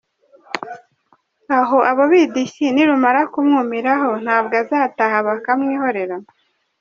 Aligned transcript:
Aho 1.57 1.77
abo 1.91 2.03
bidishyi 2.11 2.65
nirumara 2.71 3.21
kumwumiraho 3.33 4.09
ntabwo 4.23 4.53
azataka 4.63 5.17
bakamwihorera? 5.27 6.15